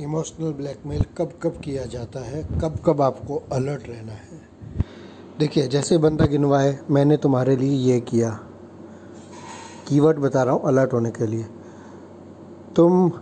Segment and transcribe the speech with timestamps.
[0.00, 2.42] Emotional blackmail कब कब किया जाता है?
[2.42, 4.50] कब कब आपको अलर्ट रहना है?
[5.38, 8.40] देखिए, जैसे बंदा गिनवाए, मैंने तुम्हारे लिए ये किया।
[9.88, 11.46] कीवर्ड बता रहा हूँ, अलर्ट होने के लिए।
[12.76, 13.12] तुम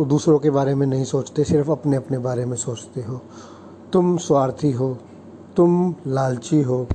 [0.00, 3.20] दूसरों के बारे में नहीं सोचते, सिर्फ़ अपने अपने बारे में सोचते हो।
[3.92, 4.98] तुम स्वार्थी हो,
[5.56, 6.86] तुम लालची हो।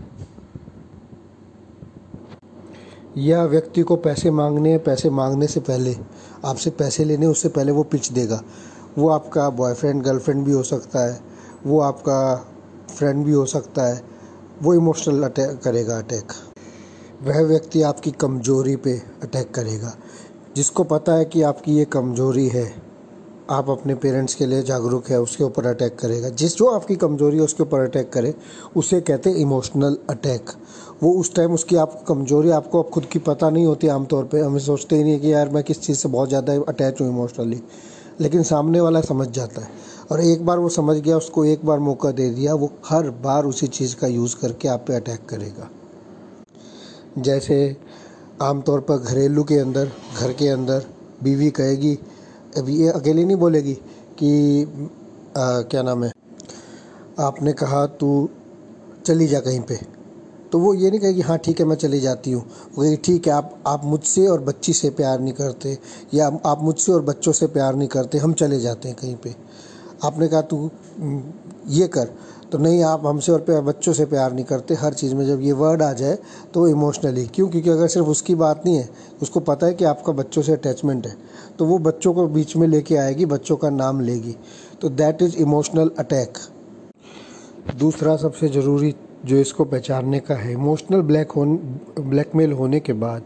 [3.17, 5.95] या व्यक्ति को पैसे मांगने पैसे मांगने से पहले,
[6.45, 8.41] आपसे पैसे लेने उससे पहले वो पिच देगा।
[8.97, 11.19] वो आपका बॉयफ्रेंड गर्लफ्रेंड भी हो सकता है,
[11.65, 12.19] वो आपका
[12.89, 14.01] फ्रेंड भी हो सकता है,
[14.61, 16.31] वो इमोशनल अटैक करेगा अटैक
[17.23, 18.91] वह व्यक्ति आपकी कमज़ोरी पे
[19.23, 19.93] अटैक करेगा।
[20.55, 22.65] जिसको पता है कि आपकी ये कमज़ोरी है,
[23.49, 27.37] आप अपने पेरेंट्स के लिए जागरूक है, उसके ऊपर अटैक करेगा। जिस जो आपकी कमज़ोरी
[27.37, 28.33] है, उसके ऊपर अटैक करे,
[28.75, 30.49] उसे कहते हैं इमोशनल अटैक
[31.03, 34.39] वो उस टाइम उसकी आप कमज़ोरी आपको अब खुद की पता नहीं होती आमतौर पे।
[34.41, 37.61] हमें सोचते ही नहीं कि यार मैं किस चीज़ से बहुत ज़्यादा अटैच हूँ इमोशनली
[38.21, 39.69] लेकिन सामने वाला समझ जाता है।
[40.11, 43.45] और एक बार वो समझ गया उसको एक बार मौका दे दिया वो हर बार
[43.45, 45.69] उसी चीज़ का यूज़ करके आप पे अटैक करेगा।
[47.17, 47.75] जैसे
[48.41, 50.85] आमतौर पर घरेलू के अंदर घर के अंदर
[51.23, 51.93] बीवी कहेगी
[52.57, 53.73] अभी ये अकेली नहीं बोलेगी
[54.19, 54.63] कि
[55.37, 56.11] आ, क्या नाम है
[57.19, 58.29] आपने कहा तू
[59.05, 59.96] चली जा कहीं पे।
[60.51, 63.27] तो वो ये नहीं कहेगी हाँ ठीक है, मैं चली जाती हूँ। वो कहेगी, ठीक
[63.27, 65.77] है, आप आप मुझसे और बच्ची से प्यार नहीं करते,
[66.13, 69.35] या आप मुझसे और बच्चों से प्यार नहीं करते, हम चले जाते हैं कहीं पे।
[70.03, 70.69] आपने कहा, तू
[71.69, 72.09] ये कर।
[72.51, 75.51] तो नहीं, आप हमसे और बच्चों से प्यार नहीं करते, हर चीज़ में जब ये
[75.53, 76.17] वर्ड आ जाए
[76.53, 77.47] तो इमोशनली क्यों?
[77.47, 78.89] क्योंकि अगर सिर्फ़ उसकी बात नहीं है,
[79.21, 81.15] उसको पता है कि आपका बच्चों से अटैचमेंट है
[81.59, 84.35] तो वो बच्चों को बीच में लेके आएगी, बच्चों का नाम लेगी।
[84.81, 86.37] तो दैट इज़ इमोशनल अटैक
[87.75, 88.91] दूसरा सबसे ज़रूरी
[89.27, 91.45] जो इसको पहचानने का है। इमोशनल ब्लैक हो
[91.99, 93.23] ब्लैकमेल होने के बाद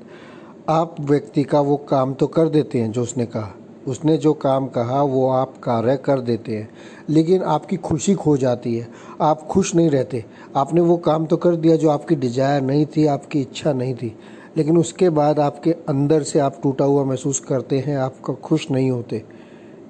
[0.70, 3.52] आप व्यक्ति का वो काम तो कर देते हैं जो उसने कहा।
[3.88, 6.70] उसने जो काम कहा, वो आप कार्य कर देते हैं।
[7.10, 8.88] लेकिन आपकी खुशी खो जाती है।
[9.22, 10.24] आप खुश नहीं रहते।
[10.56, 14.16] आपने वो काम तो कर दिया जो आपकी डिज़ायर नहीं थी, आपकी इच्छा नहीं थी।
[14.58, 18.92] लेकिन उसके बाद आपके अंदर से आप टूटा हुआ महसूस करते हैं, आपका खुश नहीं
[18.92, 19.24] होते।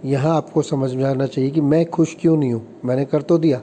[0.05, 2.65] यहाँ आपको समझ में आना चाहिए कि मैं खुश क्यों नहीं हूँ?
[2.85, 3.61] मैंने कर तो दिया।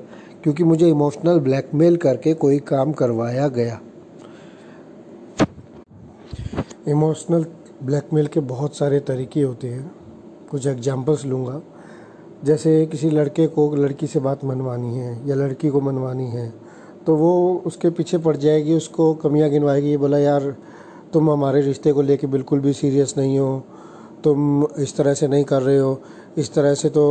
[0.48, 3.78] क्योंकि मुझे इमोशनल ब्लैकमेल करके कोई काम करवाया गया।
[6.88, 7.44] इमोशनल
[7.82, 9.90] ब्लैकमेल के बहुत सारे तरीके होते हैं।
[10.50, 11.60] कुछ एग्जांपल्स लूँगा।
[12.44, 16.52] जैसे किसी लड़के को लड़की से बात मनवानी है या लड़की को मनवानी है
[17.06, 20.54] तो वो उसके पीछे पड़ जाएगी, उसको कमियाँ गिनवाएगी, बोला, यार,
[21.12, 23.64] तुम हमारे रिश्ते को लेके बिल्कुल भी सीरियस नहीं हो।
[24.24, 26.00] तुम इस तरह से नहीं कर रहे हो।
[26.36, 27.02] इस तरह से तो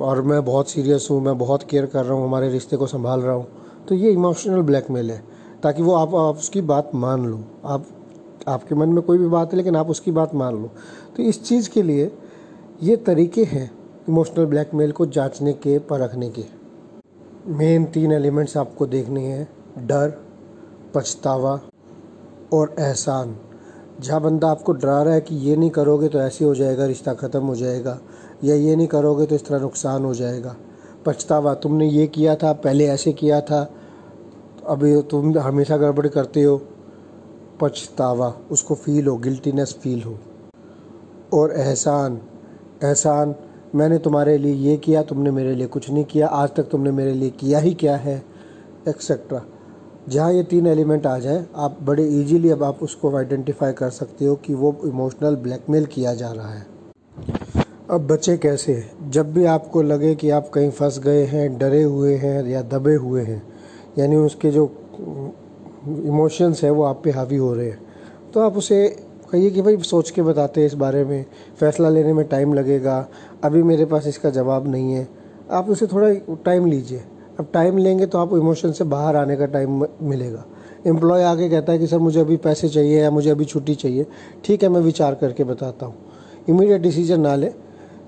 [0.00, 3.20] और मैं बहुत सीरियस हूँ मैं बहुत केयर कर रहा हूँ हमारे रिश्ते को संभाल
[3.20, 3.46] रहा हूँ।
[3.88, 5.22] तो ये इमोशनल ब्लैकमेल है
[5.62, 7.86] ताकि वो आप, आप उसकी बात मान लो। आप
[8.48, 10.70] आपके मन में कोई भी बात है लेकिन आप उसकी बात मान लो।
[11.16, 12.10] तो इस चीज़ के लिए
[12.82, 13.70] ये तरीके हैं
[14.08, 16.44] इमोशनल ब्लैकमेल को जांचने के परखने के।
[17.48, 20.18] मेन तीन एलिमेंट्स आपको देखने हैं डर
[20.94, 21.60] पछतावा
[22.52, 23.36] और एहसान।
[24.00, 27.14] जहाँ बंदा आपको डरा रहा है कि ये नहीं करोगे तो ऐसे हो जाएगा रिश्ता
[27.14, 27.98] ख़त्म हो जाएगा।
[28.44, 30.56] या ये नहीं करोगे तो इस तरह नुकसान हो जाएगा।
[31.06, 33.70] पछतावा, तुमने ये किया था, पहले ऐसे किया था,
[34.66, 36.56] अभी तुम हमेशा गड़बड़ करते हो।
[37.60, 40.18] पछतावा, उसको फील हो गिल्टीनेस फील हो।
[41.32, 42.20] और एहसान
[42.84, 43.34] एहसान,
[43.74, 47.12] मैंने तुम्हारे लिए ये किया, तुमने मेरे लिए कुछ नहीं किया, आज तक तुमने मेरे
[47.14, 48.22] लिए किया ही क्या है
[48.88, 49.42] एक्सेट्रा
[50.08, 54.24] जहाँ ये तीन एलिमेंट आ जाए, आप बड़े इजीली अब आप उसको आइडेंटिफाई कर सकते
[54.24, 56.66] हो कि वो इमोशनल ब्लैकमेल किया जा रहा है।
[57.90, 58.82] अब बचे कैसे?
[59.10, 62.94] जब भी आपको लगे कि आप कहीं फंस गए हैं, डरे हुए हैं या दबे
[62.94, 63.42] हुए हैं,
[63.98, 64.64] यानी उसके जो
[65.86, 67.78] इमोशंस है, वो आप पे हावी हो रहे हैं
[68.34, 68.86] तो आप उसे
[69.32, 71.24] कहिए कि भाई सोच के बताते हैं इस बारे में।
[71.60, 73.08] फ़ैसला लेने में टाइम लगेगा।
[73.44, 75.08] अभी मेरे पास इसका जवाब नहीं है।
[75.50, 77.02] आप उसे थोड़ा टाइम लीजिए।
[77.40, 80.44] अब टाइम लेंगे तो आपको इमोशन से बाहर आने का टाइम मिलेगा।
[80.86, 84.06] एम्प्लॉय आके कहता है कि, सर, मुझे अभी पैसे चाहिए या मुझे अभी छुट्टी चाहिए।
[84.44, 85.94] ठीक है, मैं विचार करके बताता हूँ।
[86.48, 87.52] इमीडिएट डिसीज़न ना ले।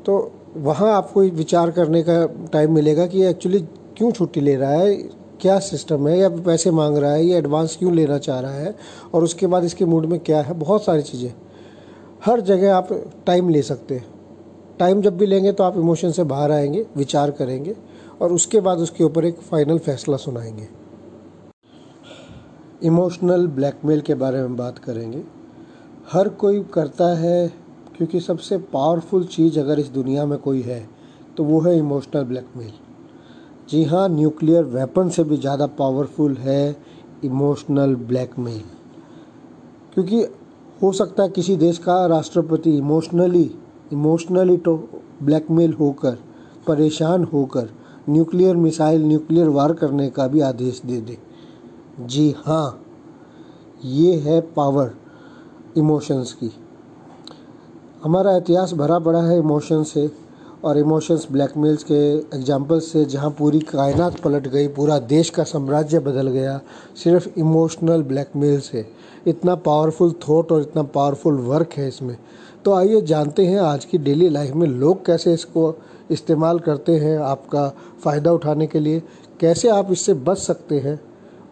[0.07, 3.61] तो वहाँ आपको विचार करने का टाइम मिलेगा कि एक्चुअली
[3.97, 4.97] क्यों छुट्टी ले रहा है?
[5.41, 6.19] क्या सिस्टम है?
[6.19, 7.25] या पैसे मांग रहा है?
[7.25, 8.75] या एडवांस क्यों लेना चाह रहा है?
[9.15, 10.55] और उसके बाद इसके मूड में क्या है?
[10.55, 11.33] बहुत सारी चीज़ें।
[12.27, 12.89] हर जगह आप
[13.27, 14.07] टाइम ले सकते हैं।
[14.79, 17.77] टाइम जब भी लेंगे तो आप इमोशन से बाहर आएँगे, विचार करेंगे
[18.21, 20.69] और उसके बाद उसके ऊपर एक फ़ाइनल फैसला सुनाएँगे।
[22.83, 25.23] इमोशनल ब्लैकमेल के बारे में बात करेंगे।
[26.13, 27.62] हर कोई करता है
[28.03, 30.79] क्योंकि सबसे पावरफुल चीज़ अगर इस दुनिया में कोई है
[31.37, 32.71] तो वो है इमोशनल ब्लैकमेल
[33.71, 36.77] जी हाँ न्यूक्लियर वेपन से भी ज़्यादा पावरफुल है
[37.25, 38.63] इमोशनल ब्लैकमेल
[39.95, 40.21] क्योंकि
[40.83, 43.45] हो सकता है किसी देश का राष्ट्रपति इमोशनली
[43.93, 44.77] इमोशनली तो
[45.23, 46.19] ब्लैकमेल होकर,
[46.67, 47.69] परेशान होकर
[48.09, 51.19] न्यूक्लियर मिसाइल न्यूक्लियर वार करने का भी आदेश दे दे।
[52.01, 52.85] जी हाँ
[53.85, 54.93] ये है पावर
[55.77, 56.53] इमोशंस की।
[58.03, 60.11] हमारा इतिहास भरा पड़ा है इमोशन से
[60.65, 61.95] और इमोशंस ब्लैकमेल्स के
[62.37, 66.61] एग्जाम्पल्स से, जहाँ पूरी कायनात पलट गई, पूरा देश का साम्राज्य बदल गया,
[67.05, 68.85] सिर्फ़ इमोशनल ब्लैकमेल से
[69.27, 72.17] इतना पावरफुल थॉट और इतना पावरफुल वर्क है इसमें।
[72.65, 75.75] तो आइए जानते हैं आज की डेली लाइफ में लोग कैसे इसको
[76.11, 77.69] इस्तेमाल करते हैं आपका
[78.05, 79.03] फ़ायदा उठाने के लिए।
[79.41, 81.01] कैसे आप इससे बच सकते हैं?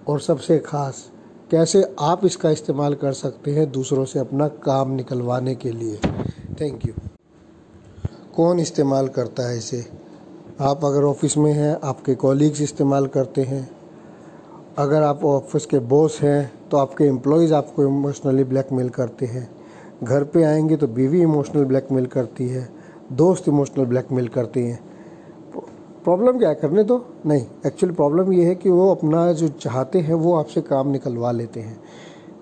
[0.08, 1.04] और सबसे ख़ास,
[1.50, 6.00] कैसे आप इसका इस्तेमाल कर सकते हैं दूसरों से अपना काम निकलवाने के लिए?
[6.60, 6.92] थैंक यू
[8.36, 9.84] कौन इस्तेमाल करता है इसे?
[10.60, 13.70] आप अगर ऑफ़िस में हैं, आपके कॉलीग्स इस्तेमाल करते हैं।
[14.78, 19.48] अगर आप ऑफ़िस के बॉस हैं तो आपके एम्प्लॉयज़ आपको इमोशनली ब्लैकमेल करते हैं।
[20.02, 22.68] घर पे आएँगे तो बीवी इमोशनल ब्लैकमेल करती है,
[23.12, 24.78] दोस्त इमोशनल ब्लैकमेल करते हैं।
[26.04, 27.04] प्रॉब्लम क्या करने दो?
[27.26, 31.32] नहीं। एक्चुअल प्रॉब्लम ये है कि वो अपना जो चाहते हैं, वो आपसे काम निकलवा
[31.32, 31.80] लेते हैं।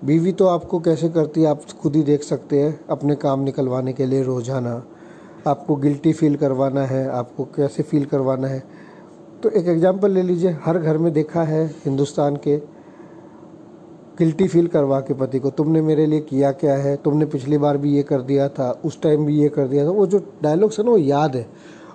[0.05, 1.47] बीवी तो आपको कैसे करती है?
[1.47, 4.83] आप खुद ही देख सकते हैं, अपने काम निकलवाने के लिए रोज़ाना।
[5.47, 8.63] आपको गिल्टी फील करवाना है, आपको कैसे फील करवाना है।
[9.43, 12.57] तो एक एग्जांपल ले लीजिए, हर घर में देखा है हिंदुस्तान के
[14.17, 16.95] गिल्टी फील करवा के पति को, तुमने मेरे लिए किया क्या है?
[16.95, 19.89] तुमने पिछली बार भी ये कर दिया था, उस टाइम भी ये कर दिया था।
[19.89, 21.47] वो जो डायलॉग्स है ना, वो याद है।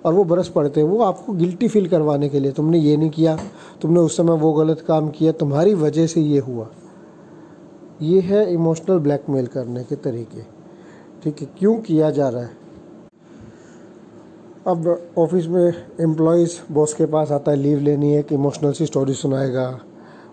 [0.05, 3.09] और वो बरस पड़ते हैं, वो आपको गिल्टी फील करवाने के लिए, तुमने ये नहीं
[3.09, 3.37] किया,
[3.81, 6.67] तुमने उस समय वो गलत काम किया, तुम्हारी वजह से ये हुआ।
[8.01, 10.41] ये है इमोशनल ब्लैकमेल करने के तरीके।
[11.23, 12.49] ठीक है, क्यों किया जा रहा है?
[14.67, 18.85] अब ऑफ़िस में एम्प्लॉयज़ बॉस के पास आता है लीव लेनी है कि इमोशनल सी
[18.85, 19.79] स्टोरी सुनाएगा।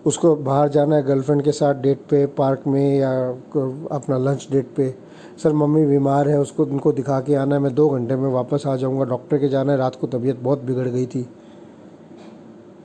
[0.05, 3.29] उसको बाहर जाना है गर्लफ्रेंड के साथ डेट पे पार्क में या
[3.91, 4.95] अपना लंच डेट पे।
[5.43, 8.63] सर, मम्मी बीमार है, उसको, उनको दिखा के आना है, मैं दो घंटे में वापस
[8.67, 11.29] आ जाऊँगा डॉक्टर के जाना है, रात को तबीयत बहुत बिगड़ गई थी।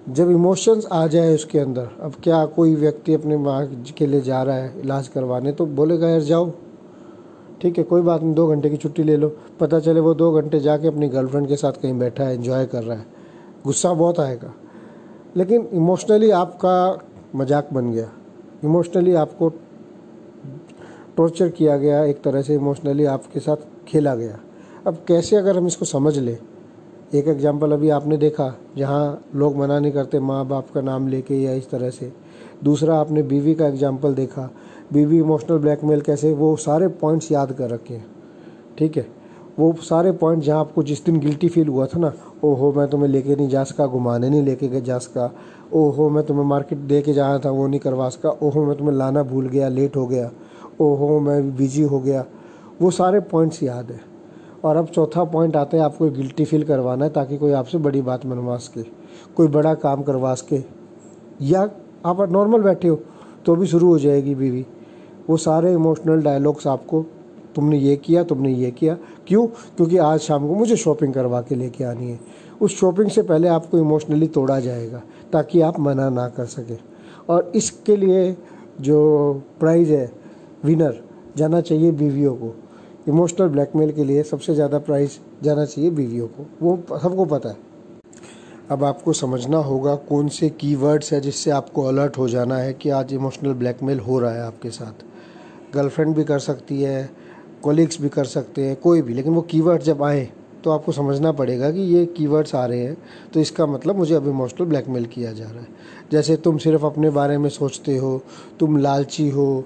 [0.08, 3.66] जब इमोशंस आ जाए उसके अंदर, अब क्या कोई व्यक्ति अपने माँ
[3.98, 6.50] के लिए जा रहा है इलाज करवाने तो बोलेगा, यार, जाओ।
[7.62, 9.28] ठीक है, कोई बात नहीं, दो घंटे की छुट्टी ले लो।
[9.60, 12.82] पता चले वो दो घंटे जाके अपनी गर्लफ्रेंड के साथ कहीं बैठा है इन्जॉय कर
[12.82, 13.06] रहा है।
[13.64, 14.54] गुस्सा बहुत आएगा।
[15.36, 16.98] लेकिन इमोशनली आपका
[17.36, 18.10] मज़ाक बन गया।
[18.64, 19.48] इमोशनली आपको
[21.16, 23.56] टॉर्चर किया गया, एक तरह से इमोशनली आपके साथ
[23.88, 24.38] खेला गया।
[24.86, 26.38] अब कैसे अगर हम इसको समझ लें
[27.14, 31.34] एक एग्जांपल अभी आपने देखा, जहाँ लोग मना नहीं करते माँ बाप का नाम लेके
[31.34, 32.12] या इस तरह से।
[32.64, 34.50] दूसरा, आपने बीवी का एग्जांपल देखा।
[34.92, 38.06] बीवी इमोशनल ब्लैकमेल कैसे, वो सारे पॉइंट्स याद कर रखे हैं।
[38.78, 39.06] ठीक है?
[39.58, 42.12] वो सारे पॉइंट जहाँ आपको जिस दिन गिल्टी फील हुआ था ना,
[42.44, 45.34] ओहो, मैं तुम्हें लेके नहीं जा सका, घुमाने नहीं लेके जा सका।
[45.72, 48.96] ओहो, मैं तुम्हें मार्केट दे के जाना था, वो नहीं करवा सका। ओहो, मैं तुम्हें
[48.96, 50.30] लाना भूल गया लेट हो गया।
[50.80, 52.24] ओहो, मैं बिज़ी हो गया।
[52.82, 54.07] वो सारे पॉइंट्स याद है।
[54.64, 58.02] और अब चौथा पॉइंट आता है, आपको गिल्टी फील करवाना है, ताकि कोई आपसे बड़ी
[58.02, 58.82] बात मनवा सके
[59.36, 60.62] कोई बड़ा काम करवा सके
[61.42, 61.70] या
[62.06, 63.00] आप नॉर्मल बैठे हो
[63.46, 64.66] तो भी शुरू हो जाएगी बीवी।
[65.30, 67.04] वो सारे इमोशनल डायलॉग्स आपको,
[67.54, 68.96] तुमने ये किया, तुमने ये किया।
[69.26, 69.46] क्यों?
[69.46, 72.20] क्योंकि आज शाम को मुझे शॉपिंग करवा के लेके आनी है।
[72.60, 75.02] उस शॉपिंग से पहले आपको इमोशनली तोड़ा जाएगा,
[75.32, 76.78] ताकि आप मना ना कर सकें।
[77.28, 78.36] और इसके लिए
[78.80, 78.98] जो
[79.60, 80.12] प्राइज़ है
[80.64, 81.00] विनर
[81.36, 82.54] जाना चाहिए बीवियों को।
[83.08, 87.56] इमोशनल ब्लैकमेल के लिए सबसे ज़्यादा प्राइस जाना चाहिए बीवियों को। वो सबको पता है।
[88.70, 92.90] अब आपको समझना होगा कौन से कीवर्ड्स है जिससे आपको अलर्ट हो जाना है कि
[92.90, 95.04] आज इमोशनल ब्लैकमेल हो रहा है आपके साथ।
[95.74, 97.08] गर्लफ्रेंड भी कर सकती है
[97.62, 100.28] कोलिग्स भी कर सकते हैं, कोई भी। लेकिन वो कीवर्ड जब आए
[100.64, 102.96] तो आपको समझना पड़ेगा कि ये कीवर्ड्स आ रहे हैं
[103.34, 105.68] तो इसका मतलब मुझे अब इमोशनल ब्लैकमेल किया जा रहा है।
[106.12, 108.20] जैसे तुम सिर्फ़ अपने बारे में सोचते हो,
[108.60, 109.64] तुम लालची हो,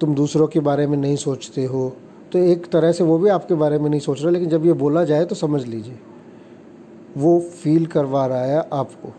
[0.00, 1.92] तुम दूसरों के बारे में नहीं सोचते हो
[2.32, 4.72] तो एक तरह से वो भी आपके बारे में नहीं सोच रहा, लेकिन जब ये
[4.72, 5.98] बोला जाए तो समझ लीजिए।
[7.16, 9.12] वो फील करवा रहा है आपको।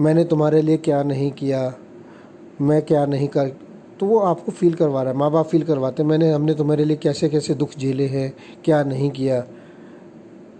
[0.00, 1.74] मैंने तुम्हारे लिए क्या नहीं किया?
[2.60, 3.48] मैं क्या नहीं कर?
[4.00, 6.96] तो वो आपको फील करवा रहा है। माँ बाप फील करवाते मैंने, हमने तुम्हारे लिए
[6.96, 8.32] कैसे कैसे दुख झेले हैं?
[8.64, 9.44] क्या नहीं किया?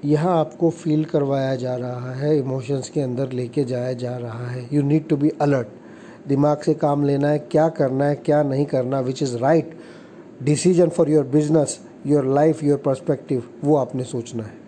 [0.04, 4.68] यह आपको फील करवाया जा रहा है इमोशंस के अंदर लेके जाया जा रहा है।
[4.72, 5.66] You need to be alert
[6.28, 9.79] दिमाग से काम लेना है, क्या करना है, क्या नहीं करना which is right
[10.42, 14.59] decision for your business your life your perspective वो आपने सोचना है।